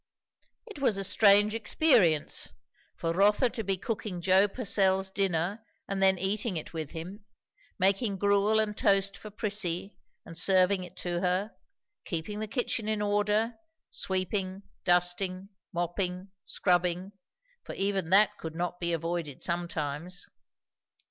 It 0.65 0.79
was 0.79 0.97
a 0.97 1.03
strange 1.03 1.53
experience, 1.53 2.53
for 2.95 3.13
Rotha 3.13 3.51
to 3.51 3.63
be 3.63 3.77
cooking 3.77 4.19
Joe 4.19 4.47
Purcell's 4.47 5.11
dinner 5.11 5.63
and 5.87 6.01
then 6.01 6.17
eating 6.17 6.57
it 6.57 6.73
with 6.73 6.89
him; 6.93 7.23
making 7.77 8.17
gruel 8.17 8.59
and 8.59 8.75
toast 8.75 9.15
for 9.15 9.29
Prissy 9.29 9.99
and 10.25 10.35
serving 10.35 10.83
it 10.83 10.97
to 11.05 11.21
her; 11.21 11.51
keeping 12.03 12.39
the 12.39 12.47
kitchen 12.47 12.87
in 12.87 12.99
order; 13.03 13.53
sweeping, 13.91 14.63
dusting, 14.85 15.49
mopping, 15.71 16.31
scrubbing, 16.45 17.11
for 17.63 17.75
even 17.75 18.09
that 18.09 18.39
could 18.39 18.55
not 18.55 18.79
be 18.79 18.93
avoided 18.93 19.43
sometimes. 19.43 20.25